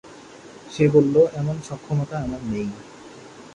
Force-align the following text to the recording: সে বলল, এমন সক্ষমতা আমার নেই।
সে 0.69 0.83
বলল, 0.93 1.15
এমন 1.33 1.55
সক্ষমতা 1.67 2.15
আমার 2.19 2.41
নেই। 2.43 2.67